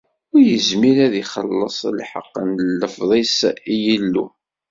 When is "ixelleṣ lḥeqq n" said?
1.23-2.51